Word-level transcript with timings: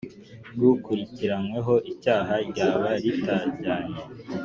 Ry 0.53 0.63
ukurikiranyweho 0.71 1.73
icyaha 1.91 2.33
ryaba 2.49 2.89
ritajyanye 3.03 4.01